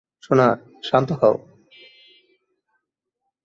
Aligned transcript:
সোনা, 0.23 0.47
শান্ত 0.83 1.09
হও। 1.11 1.35